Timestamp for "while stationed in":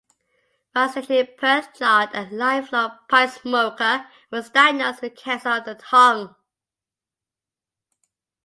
0.71-1.27